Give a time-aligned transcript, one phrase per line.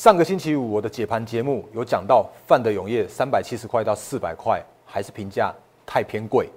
[0.00, 6.48] 上个星期五我的解盘节目有讲到，泛德永业三百七十块到四百块，还是评价太偏贵。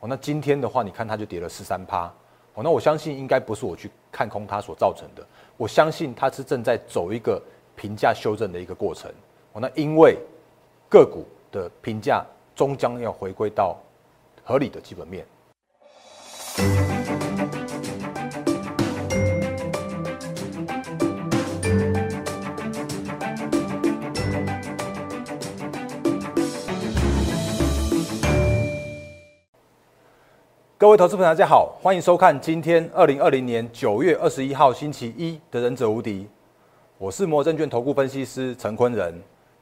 [0.00, 2.12] 哦，那今天的话，你看它就跌了十三趴。
[2.52, 5.26] 哦，那我相信应该不是我去看空它所造成的，
[5.56, 7.42] 我相信它是正在走一个
[7.74, 9.10] 评价修正的一个过程。
[9.54, 10.18] 哦，那因为
[10.86, 12.22] 个股的评价
[12.54, 13.78] 终将要回归到
[14.44, 15.24] 合理的基本面。
[30.80, 36.22] 各位投资朋友，大家好，欢迎收看今天二零二零年九月二十一号星期一的《忍者无敌》，
[36.96, 39.12] 我是摩证券投顾分析师陈坤仁。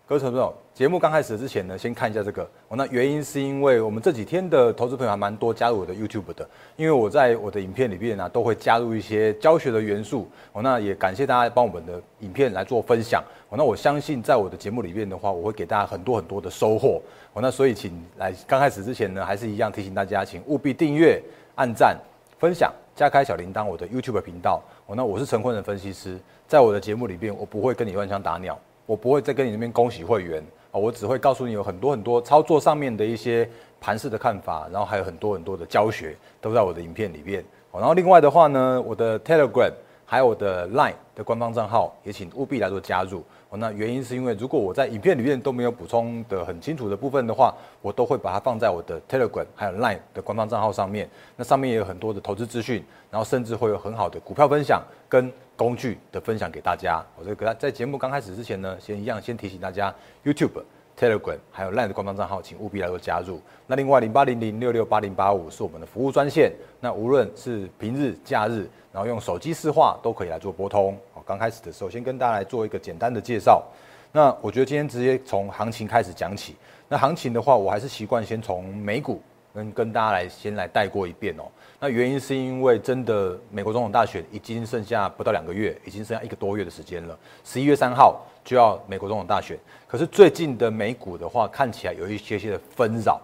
[0.08, 2.42] 各位朋友，节目刚开始之前呢，先看一下这个。
[2.68, 10.26] 哦，那原因是因为我们这几天的投资朋友还蛮多加入我的 YouTube 的，因为我在我的影片里面呢，都会加入一些教学的元素。
[10.54, 13.22] 哦，那也感谢大家帮我们的影片来做分享。
[13.50, 17.02] 哦，那我相信在我的节目里面的话，我会给大家很多很多的收获。
[17.34, 21.22] 哦，那所以请来刚开始之前呢，还是一样提醒大家，请务必订阅、
[21.56, 21.94] 按赞、
[22.38, 24.62] 分享、加开小铃铛，我的 YouTube 频道。
[24.86, 33.46] 哦，那我是陈坤的分析师，在我的节目里边，我不会跟你乱枪打鸟，我不会再跟你那边恭喜会员啊，我只会告诉你有很多很多操作上面的一些
[33.78, 37.44] 盘势的看法，然后还有很多很多的教学都在我的影片里面。
[37.70, 39.70] 然后另外的话呢，我的 Telegram
[40.06, 43.22] 还有我的 Line 的官方账号，也请务必来做加入。
[43.50, 51.08] 那原因是因为如果我在影片里面都没有补充的很清楚的部分的话，我都会把它放在我的 Telegram 还有 Line 的官方账号上面。
[51.36, 57.04] 那上面也有很多的投资资讯，然后甚至会有很好的股票分享跟工具的分享给大家。
[57.18, 59.92] 我这个在节目刚开始之前呢，先一样先提醒大家
[60.24, 60.62] ，YouTube、
[60.96, 63.40] Telegram 还有 Line 的官方账号，请务必来做加入。
[63.66, 70.96] 那另外零八零零六六八零八五是我们的服务专线，那无论是平日、假日，然后用手机视话都可以来做拨通。
[71.12, 73.66] 好刚开始的时候，先跟大家来做一个简单的介绍。
[74.12, 76.54] 那我觉得今天直接从行情开始讲起。
[76.88, 79.20] 那行情的话，我还是习惯先从美股
[79.58, 81.42] 跟跟大家来先来带过一遍哦。
[81.80, 87.18] 那原因是因为真的美国总统大选已经剩下不到两个月，已经剩下一个多月的时间了。
[87.44, 93.20] 十一月三号就要美国总统大选，可是最近的美股的话，看起来有一些些的纷扰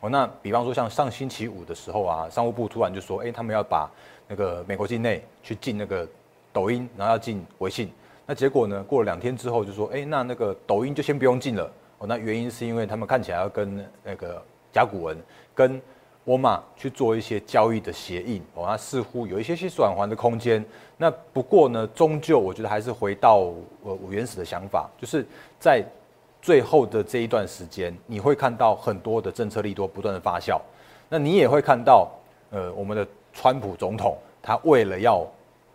[0.00, 0.10] 哦。
[0.10, 3.90] 那比方说像上星期五的时候啊，商务部突然就说，哎，他们要把
[4.28, 6.06] 那个美国境内去进那个。
[6.50, 7.92] 抖音，然后要进微信，
[8.26, 8.82] 那结果呢？
[8.82, 11.70] 过了两天之后就说，哎，那那个抖音就先不用进了。
[11.98, 14.42] 哦，那原因是因为他们看起来要跟那个
[14.72, 15.16] 甲骨文、
[15.54, 15.80] 跟
[16.24, 18.42] 沃尔玛去做一些交易的协议。
[18.54, 20.64] 哦，那似乎有一些些转换的空间。
[20.96, 25.26] 那不过呢，终究我觉得还是回到我我原始的想法，就是
[25.58, 25.82] 在
[26.42, 30.60] 最后的这一段时间，你会看到很多的政策利多不断的发酵。
[31.08, 32.10] 那你也会看到，
[32.50, 35.26] 呃，我们的川普总统他为了要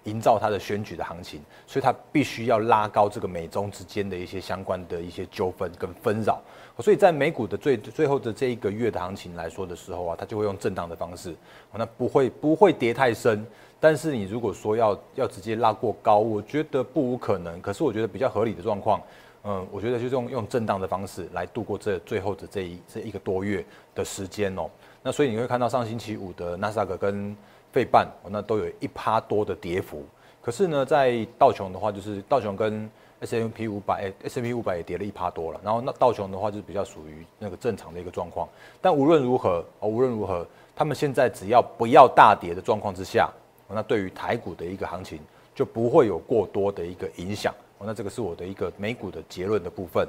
[0.06, 6.42] 营造他的选举的行情，所以他必须要拉高这个美中之间的一些相关的一些纠纷跟纷扰。
[6.80, 11.36] 所以在美股的最最后的这一个月的行情来说的时候啊，它就会用震荡的方式，
[11.72, 13.46] 那不会不会跌太深。
[13.80, 17.62] 但是你如果说要要直接拉过高，我觉得不无可能。
[17.62, 19.02] 可是我觉得比较合理的状况，
[19.44, 23.64] 嗯，我觉得就是用用震荡的方式来度过这最后的这一这一个多月
[23.94, 24.70] 的时间哦。
[25.04, 27.36] 那所以你会看到上星期五的纳斯达克跟
[27.74, 30.06] 费半，那都有一趴多的跌幅。
[30.42, 32.90] 可是呢，在道琼的话，就是道琼跟
[33.22, 35.60] S M P 五百，S M P 五百也跌了一趴多了。
[35.64, 38.48] 然后那道琼的话，就是比较属于那个正常的一个状况。
[38.80, 40.46] 但无论如何哦，无论如何，
[40.76, 43.32] 他们现在只要不要大跌的状况之下，
[43.70, 45.20] 那对于台股的一个行情
[45.56, 47.54] 就不会有过多的一个影响。
[47.80, 50.08] 那这个是我的一个美股的结论的部分。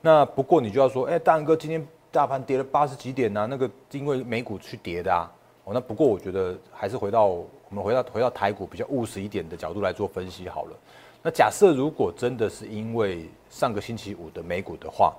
[0.00, 3.46] 那不过你就要说，哎，大哥，今天大盘跌了八十几点呢？
[3.48, 5.30] 那个因为美股去跌的啊。
[5.66, 10.76] 哦，那不过我觉得还是回到我们回到回到台股比较务实一点的角度来做分析好了。
[11.24, 15.12] 那假设如果真的是因为上个星期五的美股的话，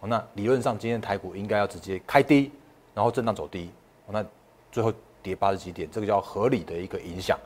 [0.00, 2.50] 哦，那理论上今天台股应该要直接开低，
[2.92, 3.70] 然后震荡走低，
[4.06, 4.26] 哦，那
[4.72, 4.92] 最后
[5.22, 7.38] 跌八十几点，这个叫合理的一个影响。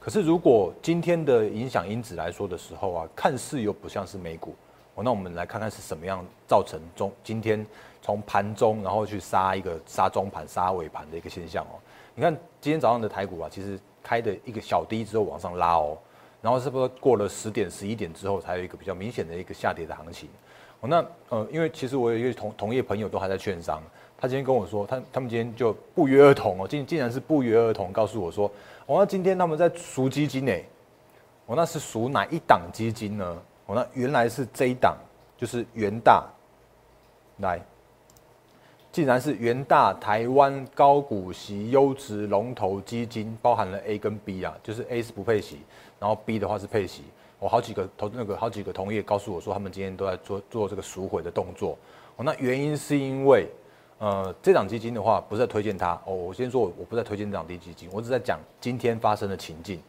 [0.00, 4.56] 可是如果今天的影响因子来说的时候啊，看似又不像是美股，
[4.96, 7.64] 哦，那我们来看看是什么样造成中今天
[8.02, 11.78] 从盘中然后去杀一个杀中盘杀尾盘的一个现象哦。
[12.20, 15.96] 你看今天早上的台股啊，其实开的一个小低之后往上拉哦，
[16.42, 20.28] 然后是不是过了十点、十一点之后才有一个比较明显的一个下跌的行情？
[20.80, 23.82] 哦，那呃，因为其实我有一个同同业朋友都还在券商，
[24.18, 28.46] 他今天跟我说，他他们今天就不约而同哦，竟竟然是不约而同告诉我说，
[28.84, 30.52] 哦，那今天他们在赎基金呢，
[31.46, 33.42] 哦，那是赎哪一档基金呢？
[33.64, 34.94] 哦，那原来是这一档，
[35.38, 36.22] 就是元大
[37.38, 37.58] 来。
[38.92, 45.58] 竟然是元大台湾高股息优质龙头基金，包含了 A 跟 B 啊，就是 A 是不配息，
[45.98, 47.04] 然后 B 的话是配息。
[47.38, 51.78] 我好几个同那个好几个同业告诉我说，他们今天都在做做这个赎回的动作。
[52.16, 53.46] 哦，那原因是因为，
[53.98, 55.92] 呃，这档基金的话不是在推荐它。
[56.04, 59.80] 哦，我先说，我不在推荐这档低基金，我只在讲今天发生的情境。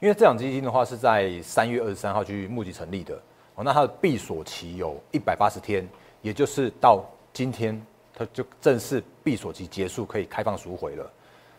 [0.00, 3.14] 因为这档基金的话是在三月二十三号去募集成立的。
[3.54, 5.88] 哦，那它的闭锁期有一百八十天，
[6.22, 7.80] 也就是到今天
[8.18, 11.08] 它就正式闭锁期结束，可以开放赎回了。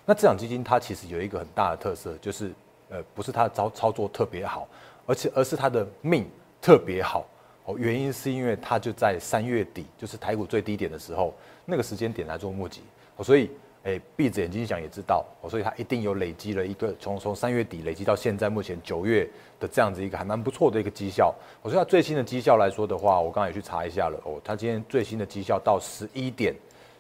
[0.06, 2.52] 那这档基金它其实有一个很大的特色，就是
[2.90, 4.68] 呃，不是它的操操作特别好。
[5.06, 6.30] 而且，而是它的命
[6.62, 7.26] 特别好
[7.66, 7.76] 哦。
[7.80, 11.34] 原因是因为它就在三月底，就是台股最低点的时候，
[11.66, 12.82] 那个时间点来做募集
[13.16, 13.24] 哦。
[13.24, 13.50] 所以，
[13.90, 15.50] 哎，闭着眼睛想也知道哦。
[15.50, 19.28] 所以它一定有累积了一个从从三月底累积到现在目前九月
[19.60, 21.34] 的这样子一个还蛮不错的一个绩效。
[21.62, 24.40] 我说它最新的绩效来说的话，我刚刚也去查一下了哦。
[24.44, 26.54] 它今天最新的绩效到十一点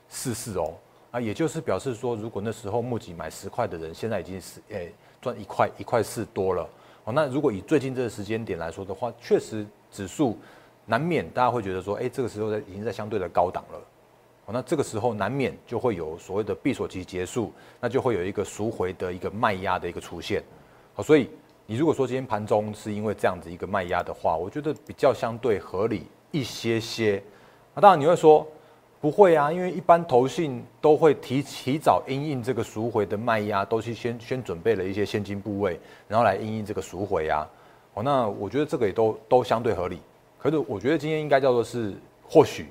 [0.07, 0.73] 四四哦
[1.11, 4.87] 啊，也就是表示说，如果那时候募集买十块的人，现在已经是哎
[5.21, 6.67] 赚一块一块四多了
[7.03, 7.13] 哦。
[7.13, 10.37] 那如果以最近这个时间点来说的话，确实指数
[10.85, 13.79] 难免大家会觉得说，哎，这个时候在已经在相对的高档了。
[14.51, 20.43] 那这个时候难免就会有所谓的闭锁期结束，那就会有一个赎回的一个卖压的一个出现。
[20.93, 21.29] 好，所以
[21.65, 27.21] 你如果说今天盘中是因为这样子一个卖压的话，我觉得比较相对合理一些些。
[27.73, 28.47] 那当然你会说。
[29.01, 37.47] 不会啊，因为一般投信都会提提早因应这个赎回的卖压，都去先先准备了一些现金部位，然后来因应这个赎回啊。
[37.93, 40.01] 哦，那我觉得这个也都都相对合理。
[40.37, 41.93] 可是我觉得今天应该叫做是
[42.27, 42.65] 或许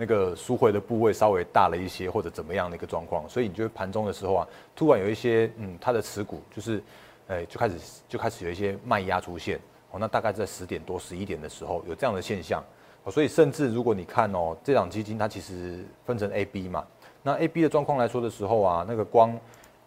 [0.00, 6.82] 那个赎回的部位稍微大了一些，或者怎么样的一个状况，所以你觉得盘中的时候啊，突然有一些嗯，它的持股就是，
[7.28, 7.74] 哎，就开始
[8.08, 9.60] 就开始有一些卖压出现。
[9.90, 12.64] 哦，那大概在十点多十一点的时候有这样的现象。
[13.10, 16.82] 所以，甚至如果你看哦，这档基金它其实分成 A、B 嘛。
[17.22, 19.38] 那 A、B 的状况来说的时候啊，那个光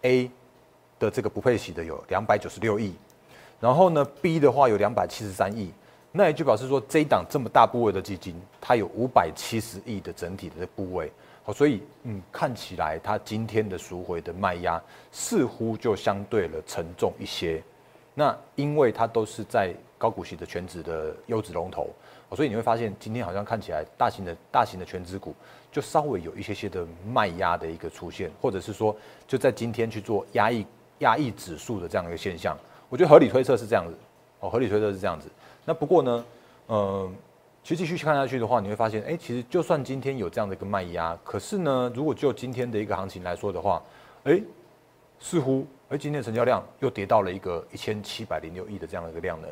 [0.01, 0.29] A
[0.99, 2.93] 的这个不配息的有两百九十六亿，
[3.59, 5.71] 然后呢 B 的话有两百七十三亿，
[6.15, 11.11] 那也就表示说这一档这么大部位的基金，它有五百七十亿的整体的部位。
[11.43, 14.81] 好，所以嗯，看起来它今天的赎回的卖压
[15.11, 17.61] 似乎就相对了沉重一些。
[18.13, 21.89] 那因为它都是在高股息的全指的优质龙头。
[22.35, 25.35] 所以你会发现，今天好像看起来大型的、大型的全指股
[25.71, 28.95] 就稍微有一些些的卖压的一个出现，或者是说
[29.27, 30.65] 就在今天去做压抑、
[30.99, 32.57] 压抑指数的这样一个现象。
[32.89, 33.95] 我觉得合理推测是这样子，
[34.39, 35.27] 哦，合理推测是这样子。
[35.65, 36.25] 那不过呢，
[36.67, 37.11] 呃，
[37.63, 43.81] 其实继续看下去的话，你会发现，哎，其实就算今天有这样的一个卖压，可是呢，如果就今天的一个行情来说的话，
[44.23, 44.41] 哎，
[45.19, 49.49] 似乎，哎，今天成交量又跌到了一个一千七百零六亿的这样的一个量能。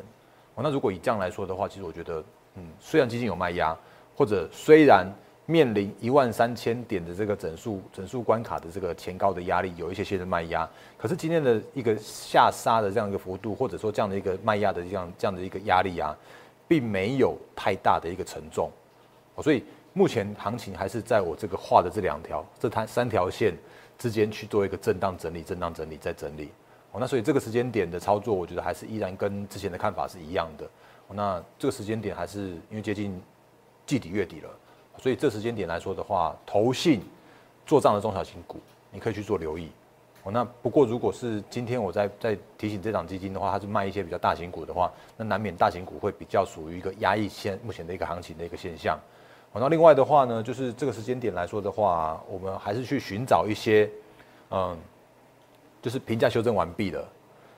[0.54, 2.22] 哦，那如果以这样来说的话，其实我觉得。
[2.54, 3.74] 嗯，虽然基金有卖压，
[4.14, 5.10] 或者虽然
[5.52, 10.66] 面临一万三千点的这个整数整数关卡的这个前高的压力，有一些些的卖压，
[10.96, 16.16] 可是今天的一个下杀的这样一个幅度，或者说这样的一个卖压的这样这样的一个压力啊，
[16.66, 18.70] 并没有太大的一个沉重，
[19.42, 19.62] 所以
[19.92, 23.54] 目前行情还是在我这个画的这两条这它三条线
[23.98, 26.48] 之间去做一个震荡整理，震荡整理再整理。
[26.92, 30.66] 哦，那所以这个时间点的操作，我觉得还是依然跟之前的看法是一样的。
[31.14, 33.20] 那这个时间点还是因为接近
[33.84, 34.48] 季底月底了，
[34.98, 37.00] 所以这时间点来说的话，投信
[37.66, 38.58] 做账的中小型股，
[38.90, 39.68] 你可以去做留意。
[40.22, 48.98] 哦，那不过如果是今天我在在提醒这档基金的话，它是卖一些比较大型股的话，那难免大型股会比较属于一个压抑现目前的一个行情的一个现象。
[49.52, 53.90] 哦，那另外的话呢，就是这个时间点来说的话，我们还是去寻找一些，
[54.50, 54.76] 嗯，
[55.80, 57.06] 就是评价修正完毕的，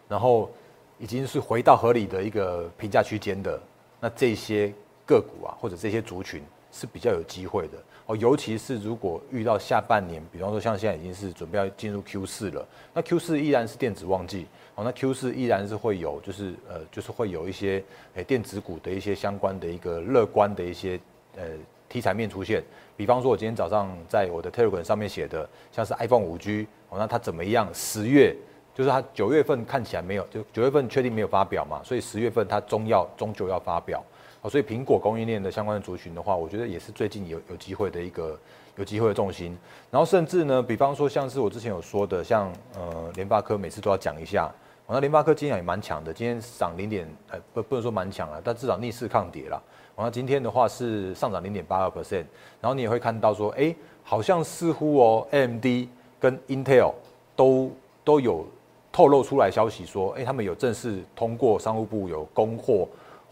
[0.08, 0.50] 然后。
[0.96, 3.60] 已经是回到合理的一个评价区间的，
[3.98, 4.72] 那这些
[5.04, 6.40] 个股啊，或者这些族群
[6.74, 8.16] 是比较有机会的哦。
[8.16, 17.82] 尤其是如果遇到下半年，比方说像现在已经是准备要进入 Q 四了，那 Q 四依然是电子旺季哦，那 Q 四依然是会有，就是呃，就是会有一些
[18.16, 20.98] 诶电子股的一些相关的一个乐观的一些
[21.36, 21.44] 呃
[21.88, 22.60] 题材面出现。
[22.96, 27.68] 比方说，我今天早上在我的 Telegram 上面写的，像是 iPhone 五 G 哦，那它怎么样？
[27.72, 28.36] 十月。
[28.76, 34.02] 就是它九月份看起来没有，就九月份确定没有发表嘛，所以十月份它终要终究要发表，
[34.48, 38.38] 所以苹果供应链的相关的族群的话，我觉得也是最近有有机会的一个
[38.76, 39.56] 有机会的重心。
[39.90, 44.50] 然后甚至呢，比方说像是我之前有说的，像呃联发科每次都要讲一下，
[44.86, 49.62] 那联发科今天也蛮强的，今天涨零点，呃不不能说蛮强了，但至少逆势抗跌了。
[49.96, 52.24] 然后今天的话是上涨零点八二 percent，
[52.60, 55.66] 然后你也会看到说，哎，好像似乎哦，AMD
[56.20, 56.92] 跟 Intel
[57.34, 57.70] 都
[58.04, 58.46] 都有。
[58.96, 62.86] 透露出来消息说，哎，他们有正式通过商务部有供货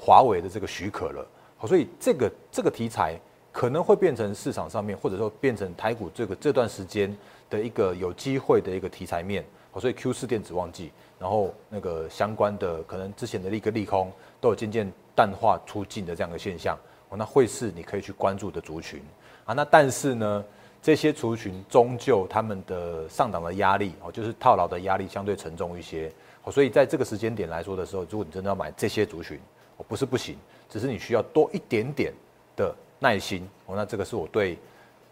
[0.04, 1.24] 华为的这个许可了，
[1.56, 3.16] 好，所以这个这个题材
[3.52, 7.16] 可能会变成市场上面，或者说变成台股这个这段时间
[7.48, 10.90] 的一个有机会的一个题材面，好，所以 Q 四电子旺季，
[11.20, 16.76] 然后那个相关的可能之前的一个利空都有渐渐淡化出尽的这样的现象，
[17.08, 19.00] 哦，那会是你可以去关注的族群。
[19.44, 19.54] 啊。
[19.54, 20.44] 那但是呢，
[20.82, 29.38] 这些族群终究他们的上涨的压力哦，就是套牢的压力相对沉重一些，哦，所以在这个时间点来说的时候，如果你真的要买这些族群，
[29.88, 30.36] 不是不行，
[30.68, 32.12] 只是你需要多一点点
[32.56, 34.58] 的耐心，哦，那这个是我对。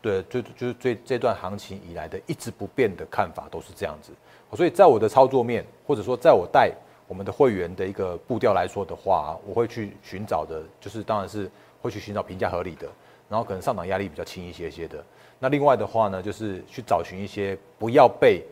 [0.02, 4.12] 对，就就是这这段行情以来的一直不变的看法都是这样子，
[4.56, 6.72] 所以在我的操作面，或者说在我带
[7.06, 11.50] 我们的会员的一个步调来说的话，我会去寻找的，就是当然是
[11.82, 12.88] 会去寻找评价合理的，
[13.28, 15.04] 然后可能上涨压力比较轻一些些的。
[15.38, 18.42] 那另外的话呢，就是去找寻一些不要被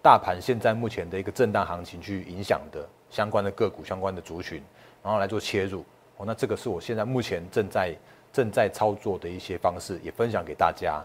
[0.00, 4.62] 大盘现在目前的一个震荡行情去影响的相关的个股、相关的族群，
[5.02, 5.84] 然后来做切入。
[6.16, 7.96] 哦，那这个是我现在目前正在。
[8.34, 11.04] 正在操作的一些方式也分享给大家。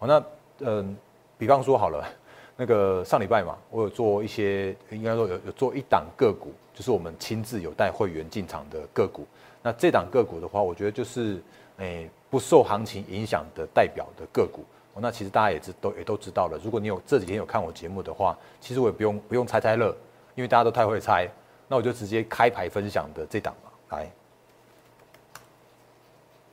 [0.00, 0.20] 好，那
[0.58, 0.96] 嗯，
[1.38, 2.04] 比方说好了，
[2.58, 9.24] 那个上礼拜嘛，我有做一些，应该说有有做一档个股，就是我们亲自有带会员进场的个股。
[9.62, 11.40] 那这档个股的话，我觉得就是
[11.76, 14.64] 诶不受行情影响的代表的个股。
[14.96, 16.58] 那其实大家也知都也都知道了。
[16.64, 19.94] 如果你有这几天有看我节目的话，其实我也不用不用猜猜乐，
[20.34, 21.28] 因为大家都太会猜。
[21.68, 24.10] 那我就直接开牌分享的这档嘛，来。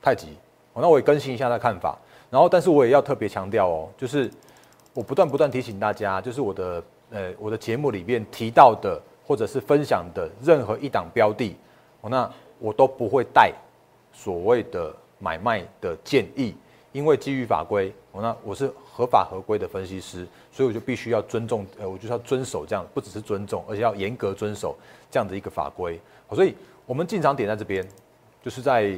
[0.01, 0.35] 太极，
[0.73, 1.97] 哦，那我也更新一下他的看法，
[2.29, 4.29] 然后，但是我也要特别强调哦，就是
[4.93, 11.55] 我不断不断提醒大家，就是我的呃我的节目里面提到的或者是分享的任何一档标的，
[12.01, 12.29] 哦，那
[12.59, 13.53] 我都不会带
[14.11, 16.53] 所谓的买卖的建议，
[16.93, 24.73] 因为基于法规，我，那我是合法合规的分析师，所以我就必须要尊重，呃，我就是要遵守这样，不只是尊重，而且要严格遵守
[25.11, 25.99] 这样的一个法规，
[26.31, 27.85] 所以我们进场点在这边，
[28.41, 28.97] 就是在。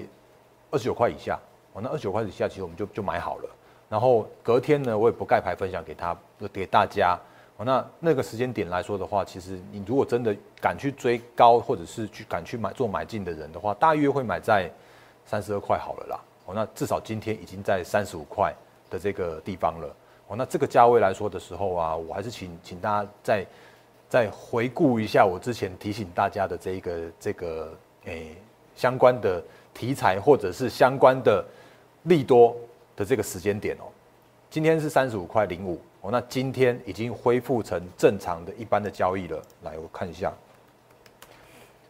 [0.71, 1.39] 二十九块以下，
[1.71, 3.49] 哦，那二十九块以下，其实我们就就买好了。
[3.87, 6.17] 然后隔天呢，我也不盖牌分享给他，
[6.51, 7.17] 给大家。
[7.55, 14.69] 哦，那那个时间点来说的话，其实你如果真的敢去追高，或者是去敢去买做买进的人的话，大约会买在
[15.23, 16.19] 三十二块好了啦。
[16.45, 18.53] 哦，那至少今天已经在三十五块
[18.89, 19.87] 的这个地方了。
[20.27, 23.45] 哦，那这个价位来说的时候啊，我还是请请大家再
[24.09, 27.73] 再回顾一下我之前提醒大家的这一个这个
[28.05, 28.35] 诶
[28.75, 29.43] 相关的。
[29.77, 31.45] 题材或者是相关的
[32.03, 32.55] 利多
[32.95, 33.91] 的这个时间点哦，
[34.49, 39.37] 今天是三十五块零五哦，那今天已经恢复成正常的一般的交易了。
[39.63, 40.33] 来，我看一下，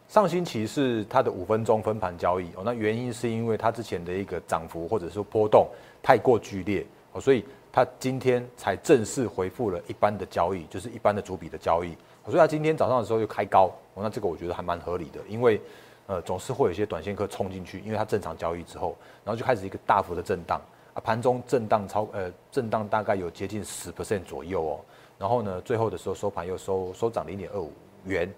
[0.08, 5.68] 上星期是它的五分钟分盘交易哦，那原因是因为它之前的一个涨幅或者说波动
[6.02, 11.96] 太过剧烈哦，所以它今天才正式恢复了一般的交易，就是一般的主笔的交易。
[12.26, 15.62] 所以它今天早上的时候就开高哦，那这个我觉得还蛮合理的，因为。
[16.08, 20.62] 呃，总是会有一些短线客冲进去，因为它正常交易之后，然后就开始一个大幅的震荡
[20.94, 24.80] 啊，盘中震荡超呃震荡大概有接近十 percent 左右哦，
[25.18, 27.74] 然后呢，最后的时候收盘又收收涨零点二五
[28.06, 28.32] 元，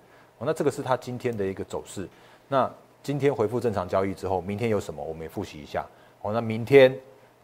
[0.46, 2.08] 那这个是它今天的一个走势。
[2.48, 2.70] 那
[3.04, 5.04] 今天恢复正常交易之后，明天有什么？
[5.04, 5.86] 我们也复习一下。
[6.22, 6.94] 哦，那明天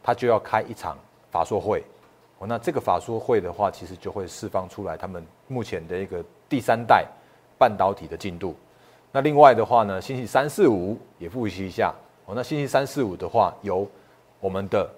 [0.01, 0.97] 它就要开一场
[1.31, 1.83] 法说会，
[2.39, 7.05] 哦，那这个法说会的话，其实就会释放出来他们目前的一个第三代
[7.57, 8.55] 半导体的进度。
[9.11, 11.93] 那另外的话呢，星期三四五也复习一下
[12.25, 12.33] 哦。
[12.35, 13.87] 那星期三四五的话，有
[14.39, 14.89] 我们的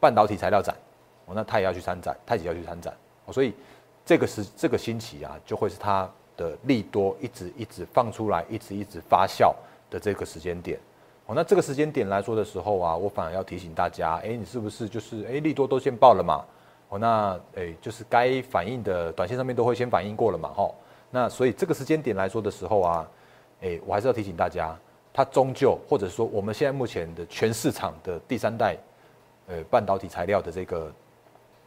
[0.00, 0.74] 半导体材料展
[1.26, 3.32] 哦，那他也要去参展，他也要去参展哦。
[3.32, 3.52] 所以
[4.06, 9.54] 这个是这个星期啊，就会是它的利多一直一直放出来，一直一直发酵
[9.90, 10.80] 的这个时间点
[11.26, 11.34] 哦。
[11.34, 16.42] 那这个时间点来说的时候啊，我反而要提醒大家，哎，你是不是就是哎利多都先报了嘛？
[16.88, 20.50] 哦，那哎就是该反应的短线上面都会先反应过了嘛？
[20.54, 20.74] 吼，
[21.10, 23.06] 那所以这个时间点来说的时候啊。
[23.60, 24.78] 哎，我还是要提醒大家，
[25.12, 28.76] 它终究或者说我们现在目前的全市场的第三代，
[29.48, 30.92] 呃，半导体材料的这个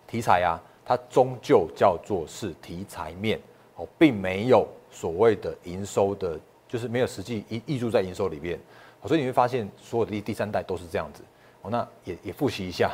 [0.07, 3.37] 题材啊，它终究叫做是题材面
[3.81, 8.59] 哦，并没有所谓的营收的，就是没有实际溢溢注在营收里面，
[9.07, 11.23] 所以你会发现所有的第三代都是这样子
[11.63, 11.71] 哦。
[11.71, 12.91] 那也也复习一下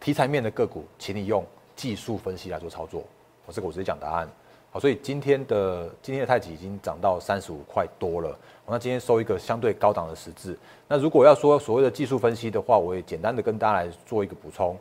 [0.00, 3.04] 题材面的个股，请你用技术分析来做操作。
[3.46, 4.28] 我这个我直接讲答案。
[4.72, 10.58] 好所以今天的今天的太极已经涨到三十五块多了，那今天收一个相对高档的十字。
[10.88, 14.76] 那如果要说所谓的技术分析的话，我也简单的跟大家来做一个补充。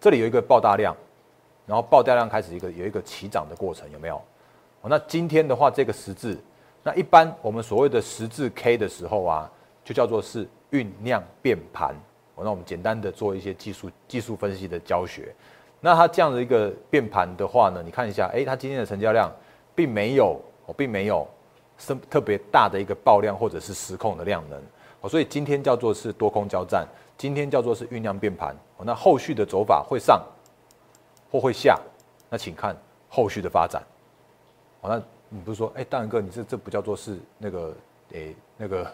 [0.00, 0.96] 这里有一个爆大量，
[1.66, 4.20] 然后爆大量开始一个有一个起涨的过程，有没有？
[4.88, 6.38] 那今天的话，这个十字，
[6.82, 9.50] 那一般我们所谓的十字 K 的时候啊，
[9.84, 11.94] 就叫做是酝酿变盘。
[12.38, 15.34] 那我们简单的做一些技术技术分析的教学。
[15.80, 19.32] 那它这样的一个变盘的话呢，你看一下，哎，它今天的成交量
[19.74, 21.26] 并没有，哦，并没有
[21.78, 24.60] 是特别大的一个爆量或者是失控的量能，
[25.00, 30.22] 哦，所以今天叫做是多空交战，今天叫做是酝酿变盘，哦，那后续的走法会上
[31.30, 31.80] 或会下，
[32.28, 32.76] 那请看
[33.08, 33.82] 后续的发展，
[34.88, 37.74] 那你不是说，哎，大仁哥，你这这不叫做是那个，
[38.12, 38.90] 诶，那个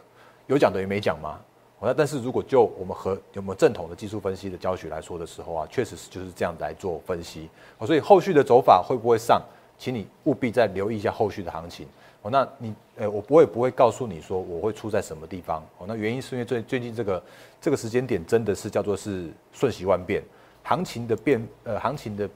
[0.46, 1.38] 有讲等于没讲吗？
[1.84, 7.50] 那但是如果就我们和有没有正统的技术分析的教学来说的时候啊，确实是就是这样来做分析。
[7.78, 9.42] 哦，所以后续的走法会不会上，
[9.76, 11.88] 请你务必再留意一下后续的行情。
[12.22, 15.61] 哦，那你，呃，我不会不会告诉你说我会出在什么地方。
[15.78, 17.22] 哦，那原因是因为最最近这个
[17.61, 20.22] 这个时间点真的是叫做是瞬息万变，
[20.62, 22.30] 行情的变，呃，行情的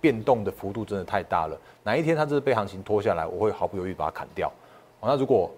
[0.00, 1.58] 变动的幅度真的太大了。
[1.82, 4.52] 哪一天它这是被行情拖下来，我会毫不犹豫把它砍掉。
[5.00, 5.50] 哦，那如果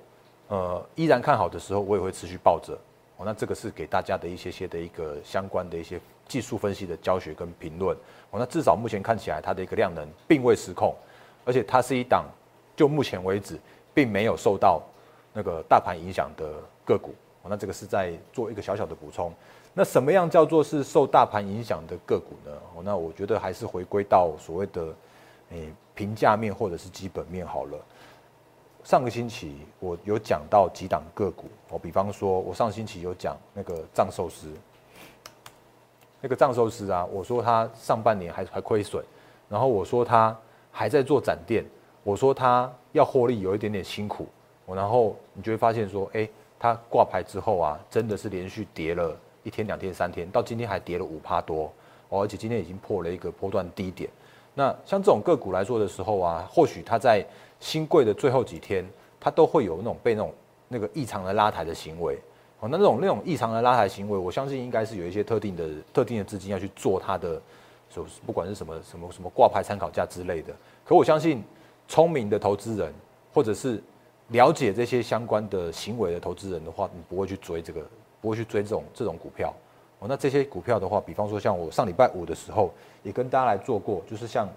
[0.48, 2.72] 呃依然看好的时候，我也会持续抱着。
[3.16, 7.96] 哦，那这个是给大家的一些些的一个相关的一些技术分析的教学跟评论。
[8.30, 10.94] 哦，那至少目前看起来它的一个量能并未失控，
[11.44, 12.24] 而且它是一档
[12.74, 13.58] 就目前为止
[13.92, 14.82] 并没有受到
[15.32, 16.50] 那个大盘影响的
[16.84, 17.14] 个股。
[17.42, 19.32] 哦，那这个是在做一个小小的补充。
[19.80, 22.52] 那什么样叫做是受大盘影响的个股呢？
[22.84, 24.94] 那我觉得还是回归到所谓的
[25.52, 27.78] 诶评价面或者是基本面好了。
[28.84, 34.52] 上个星期我有讲到几档个股，我比方说，我上星期有讲那个藏寿司，
[36.20, 39.02] 那个藏寿司啊，我说它上半年还还亏损，
[39.48, 40.36] 然后我说它
[40.70, 41.64] 还在做展店，
[42.04, 44.26] 我说它要获利有一点点辛苦，
[44.66, 49.16] 然后你就会发现说，哎，它挂牌之后啊，真的是连续跌了
[49.50, 51.72] 一天、两天、三天，到今天还跌了五趴多，
[52.08, 54.08] 而且今天已经破了一个波段低点。
[54.54, 57.26] 那像这种个股来说的时候啊，或许它在
[57.58, 58.88] 新贵的最后几天，
[59.18, 60.32] 它都会有那种被那种
[60.68, 62.16] 那个异常的拉抬的行为。
[62.60, 67.42] 哦，那那种那种异常的拉抬行为，我相信应该是有一些特定的特定的资金要去做它的，
[67.92, 70.54] 就不管是什么什么什么挂牌参考价之类的。
[70.84, 71.42] 可我相信，
[71.88, 72.94] 聪明的投资人
[73.34, 73.82] 或者是
[74.28, 77.80] 了解这些相关的行为的投资人的话，你不会去追这个，
[78.20, 79.54] 不会去追这种这种股票。
[79.98, 82.72] 哦，那这些股票的话，比方说像我上礼拜五的时候
[83.02, 84.48] 也跟大家来做过，就是像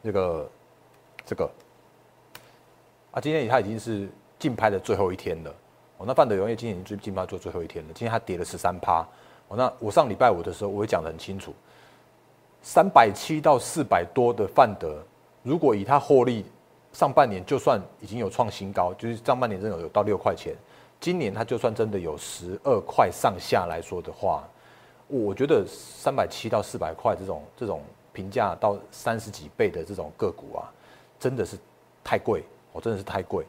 [0.00, 0.48] 那个
[1.24, 1.50] 这个。
[3.10, 5.54] 啊，今天它已经是竞拍的最后一天了。
[5.98, 7.90] 哦，那范德永业今天已经竞拍做最后一天了。
[7.94, 9.06] 今天它跌了十三趴。
[9.46, 11.54] 哦，那我上礼拜五的时候，我也讲得很清楚，
[12.62, 15.00] 三百七到四百多的范德，
[15.42, 16.44] 如果以它获利，
[16.92, 20.54] 上半年就算已经有创新高，就是上半年真的有到六块钱，
[21.00, 24.48] 今年它就算真的有十二块上下来说的话，
[25.06, 30.72] 我觉得三百七到四百块这种这种评价到三十几倍的这种个股啊，
[31.18, 31.58] 真的是
[32.02, 32.42] 太贵。
[32.72, 33.46] 我真的是太贵，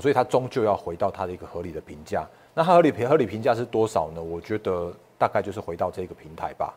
[0.00, 2.28] 所以它终究要回到它的一个合理的评价。
[2.52, 4.20] 那它合理评合理评价是多少呢？
[4.20, 6.74] 我觉得大概就是回到这个平台吧。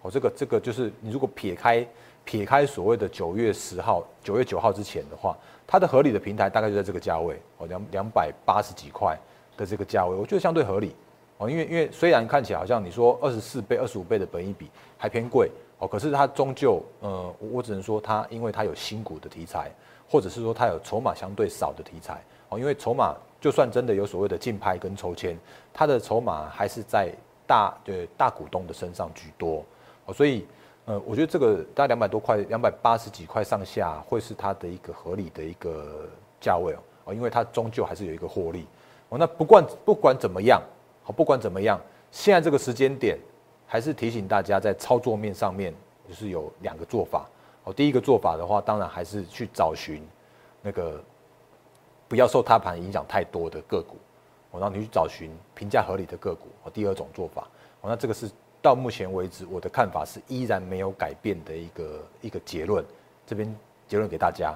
[0.00, 1.86] 哦，这个这个就是你如果撇开
[2.24, 9.18] 撇开所谓的九月十号、九月九号之前的话，它的合理的平台大概就在这个价位哦，两两百八十几块
[9.56, 10.94] 的这个价位，我觉得相对合理
[11.38, 11.50] 哦。
[11.50, 19.70] 因为因为虽然看起来好像你说二十四倍、二十五倍的本益比还偏贵哦，可是它终究呃，我只能说它因为它有新股的题材。
[20.06, 25.36] 或者是说它有筹码相对少的题材哦，因为筹码就算真的有所谓的竞拍跟抽签，
[25.72, 27.10] 它的筹码还是在
[27.46, 29.64] 大对大股东的身上居多
[30.04, 30.46] 哦，所以
[30.86, 36.06] 呃，我觉得这个大概两百多块，两百八十几块上下会是它的一个合理的一个
[36.40, 38.66] 价位哦，因为它终究还是有一个获利
[39.08, 39.16] 哦。
[39.16, 40.62] 那不管不管怎么样，
[41.02, 41.80] 好不管怎么样，
[42.12, 43.18] 现在这个时间点
[43.66, 45.72] 还是提醒大家在操作面上面
[46.06, 47.26] 就是有两个做法。
[47.64, 50.06] 哦，第一个做法的话，当然还是去找寻
[50.60, 51.02] 那个
[52.06, 53.96] 不要受大盘影响太多的个股，
[54.50, 56.48] 哦，然后你去找寻评价合理的个股。
[56.62, 57.48] 哦，第二种做法，
[57.80, 58.30] 哦，那这个是
[58.64, 62.82] 到目前为止我的看法是依然没有改变的一个一个结论。
[63.26, 63.54] 这边
[63.86, 64.54] 结论给大家。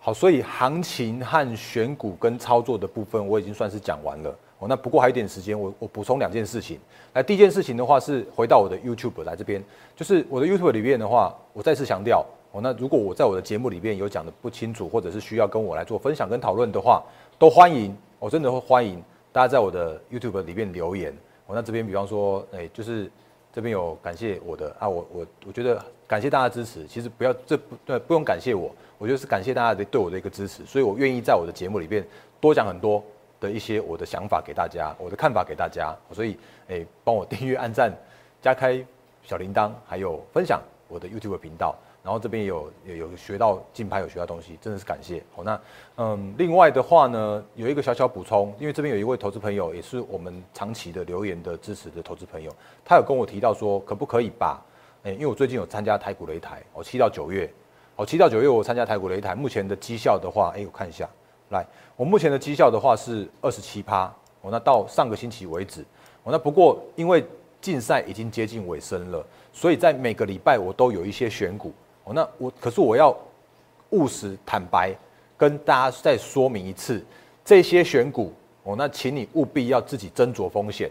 [0.00, 4.34] 好，所以行情和选股跟操作的部分我已经算是讲完了。
[4.58, 6.80] 哦，那不过还有一点时间，我我补充两件事情。
[7.12, 9.62] 来，第一件事情的话是回到我的 YouTube 来这边，
[9.94, 12.24] 就是我的 YouTube 里面的话，我再次强调。
[12.52, 17.02] 哦，那如果我在我的节目里面有讲的不清楚，或者是需要跟我来做分享跟讨论的话，
[17.38, 21.14] 都欢迎，我真的会欢迎大家在我的 YouTube 里面留言。
[21.46, 23.10] 我那这边比方说，哎，就是
[23.52, 32.02] 这边有感谢我的啊，我我我觉得感谢大家支持，其实不要这不对，不用感谢我，我觉得是感谢大家的对我的一个支持，所以我愿意在我的节目里面
[32.40, 33.04] 多讲很多
[33.38, 36.38] 的一些我的想法给大家，我的看法给大家，所以
[36.68, 37.92] 哎，帮我订阅、按赞、
[38.40, 38.82] 加开
[39.22, 41.76] 小铃铛，还有分享我的 YouTube 频道。
[42.02, 45.22] 然后这边有有有学到竞拍，有学到东西，真的是感谢。
[45.32, 45.60] 好，那
[45.98, 52.52] 嗯，另外的话呢，有一个小小补充，因为这边有一位投资朋友，也是我们长期的留言的支持的投资朋友，
[52.84, 54.60] 他有跟我提到说，可不可以把，
[55.04, 57.48] 哎，因为我最近有参加台股擂台，哦，七到九月，
[57.94, 61.08] 哦，七到九月我参加台股擂台，目前的绩效的话，哎，我看一下，
[61.50, 65.82] 来，我目前的绩效的话是二十七趴，哦，那到上个星期为止，
[66.24, 67.24] 哦，那不过因为
[67.60, 71.72] 竞赛已经接近尾声了，所以在每个礼拜我都有一些选股。
[72.04, 73.16] 哦，那我可是我要
[73.90, 74.94] 务实坦白
[75.36, 77.04] 跟大家再说明一次，
[77.44, 78.32] 这些选股
[78.64, 80.90] 哦，那请你务必要自己斟酌风险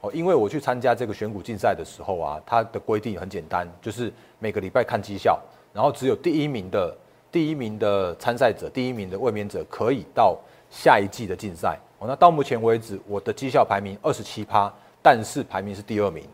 [0.00, 5.38] 哦，因为我去参加这个选股竞赛的时候啊，它的规定很简单，就是每个礼拜看绩效，
[5.72, 6.96] 然后只有第一名的
[7.30, 10.38] 第一名的参赛者，第一名的卫冕者可以到
[10.70, 12.08] 下一季的竞赛哦。
[12.08, 16.24] 那到目前为止，我的绩效排名二十七趴，但是排名是第二名。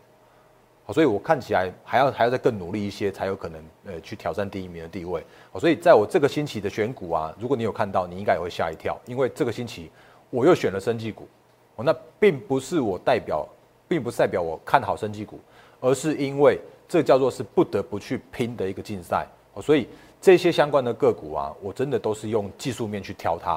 [0.93, 5.21] 所以我看起来还要还要再更努力一些，才有可能呃去挑战第一名的地位。
[5.59, 9.91] 所以在我这个星期的选股啊，如果你有看到，你应该也会吓一跳，因为这个星期
[10.29, 11.27] 我又选了生技股。
[11.75, 13.45] 哦，那并不是我代表，
[13.87, 15.39] 并不是代表我看好生技股，
[15.81, 19.27] 而是因为这叫做是不得不去拼的一个竞赛。
[19.55, 19.89] 哦，所以
[20.21, 23.55] 这些相关的个股啊，我真的都是用技术面去挑它。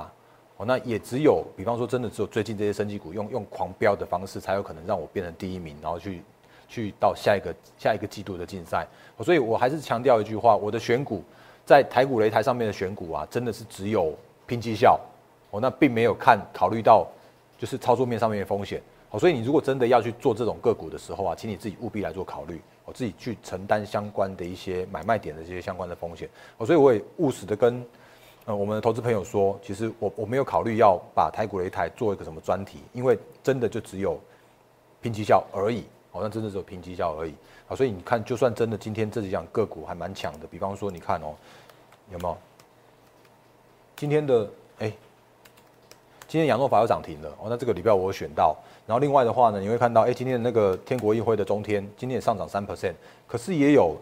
[0.56, 6.22] 哦，那也只有，比方说真的只有最近这些生技股用用狂飙的方式，才有可能让我变成第一名，然后去。
[6.70, 8.86] 去到下一个下一个季度的竞赛，
[9.24, 11.20] 所以我还是强调一句话：我的选股
[11.66, 14.14] 在台股擂台上面的选股啊，真的是只有
[14.46, 14.98] 拼绩效
[15.50, 17.04] 哦，那并没有看考虑到
[17.58, 18.80] 就是操作面上面的风险
[19.10, 19.18] 哦。
[19.18, 26.28] 所以你如果真的要去做这种个股的时候啊，请你自己务必来做考虑，我自己去承担相关的一些买卖点的这些相关的风险
[26.58, 26.64] 哦。
[26.64, 27.84] 所以我也务实的跟
[28.44, 34.16] 呃我们的投资朋友说，其实我我没有考虑要把台股擂台做一个什么专题，因为真的就只有
[35.02, 35.84] 拼绩效而已。
[36.10, 37.34] 好像真的只有拼绩效而已
[37.68, 41.34] 啊，所以你看，就算真的今天这几样个股还蛮强的，比方说你看哦，
[42.10, 42.36] 有没有？
[43.96, 44.48] 今天的
[44.80, 44.92] 哎，
[46.26, 52.94] 今天亚诺法又涨停了哦，那这个礼拜我选到，然后另外的话呢，你会看到哎，今天的那个天国议会的中天今天也上涨三 percent，
[53.28, 53.96] 可是也有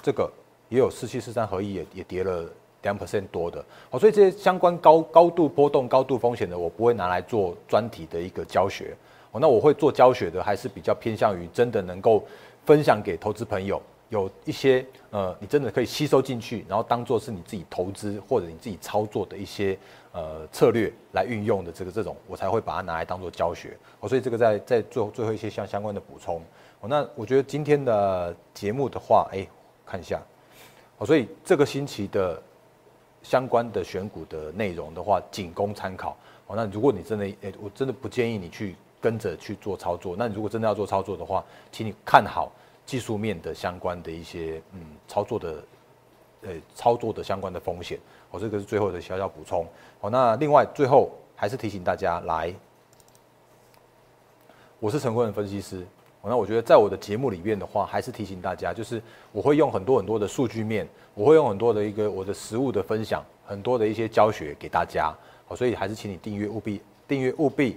[0.00, 0.30] 这个
[0.68, 2.48] 也有四七四三合一也也跌了
[2.82, 8.96] 两 percent 多的哦，所以这些相关高高度波动、高度风险的，我不会拿来做专题的一个教学。
[9.32, 12.24] 哦，那我会做教学的，还是比较偏向于真的能够
[12.64, 19.76] 分享给投资朋友，有一些呃，你真的可以吸收进去，然后当做是你自己投资或者你自己操作的一些
[20.12, 23.74] 呃策略来运用的这个这种，我才会把它拿来当做教学。
[24.00, 26.36] 哦，所以这个在在最后最后一些相相关的补充。
[26.80, 29.46] 哦，那我觉得今天的节目的话，哎，
[29.86, 30.20] 看一下。
[30.98, 32.40] 哦，所以这个星期的
[33.22, 36.14] 相关的选股的内容的话，仅供参考。
[36.48, 38.76] 哦，那如果你真的，哎，我真的不建议你去。
[39.02, 42.52] 跟着去做操作，那你如果真的要做操作的话，请你看好
[42.86, 45.64] 技术面的相关的一些嗯操作的，
[46.42, 47.98] 呃操作的相关的风险。
[48.30, 49.66] 我这个是最后的小小补充。
[50.00, 52.54] 好，那另外最后还是提醒大家来，
[54.78, 55.84] 我是陈坤的分析师。
[56.24, 65.12] 那我觉得在我的节目里面的话，还是提醒大家，就是我会用很多很多的数据面，我会用很多的一个我的实物的分享，很多的一些教学给大家。
[65.48, 67.76] 好，所以还是请你订阅务必订阅务必。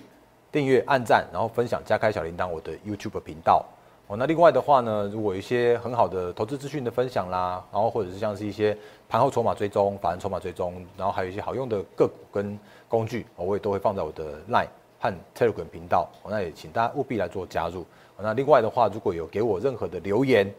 [0.56, 3.66] 订阅、按赞，然后分享、加开小铃铛，我的 YouTube 频道
[4.08, 4.16] 哦。
[4.16, 8.78] 那另外的话呢，如果有一些很好的投资资讯的分享啦，然后或者是像是一些
[9.10, 16.08] 盘后筹码追踪、法人筹码追踪，然后还有一些好用的个股跟工具，我也都会放在我的 Line 和 Telegram 频道。
[16.26, 17.86] 那也请大家务必来做加入。
[18.18, 20.50] 那另外的话，如果有给我任何的留言，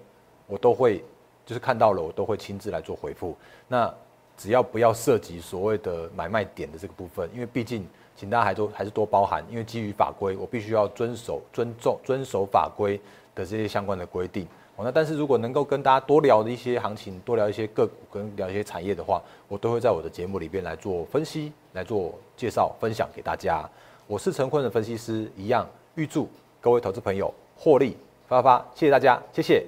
[0.46, 1.02] 我都会
[1.46, 3.34] 就是看到了，我都会亲自来做回复。
[3.66, 3.90] 那
[4.36, 7.88] 只要不要涉及所谓的买卖点的这个部分，因为毕竟。
[8.16, 12.98] 请大家还多还是多包涵，因为基于法规，我必须要遵守、尊重、遵守法规
[13.34, 14.46] 的这些相关的规定。
[14.76, 23.68] 哦，那但是如果能够跟大家多聊的一些行情，多聊一些个股，跟聊一些产业的话，我都会在我的节目里边来做分析、来做介绍、分享给大家。
[24.06, 26.28] 我是陈坤的分析师，一样预祝
[26.60, 27.96] 各位投资朋友获利
[28.28, 29.64] 发发，谢谢大家，谢谢。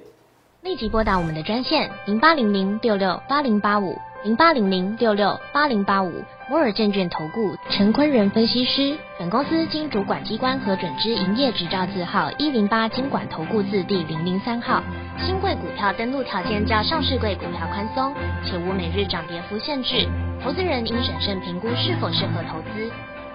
[0.61, 6.11] 立即拨打我们的专线零八零零六六八零八五零八零零六六八零八五。
[6.49, 14.83] 摩尔证券投顾陈坤仁分析师，本公司经主管机关核准之营业执照字号一零八经管投顾字第零零三号。
[15.21, 20.05] 新贵股票登录条件较上市贵股票宽松，且无每日涨跌幅限制。
[20.43, 22.91] 投资人应审慎评估是否适合投资。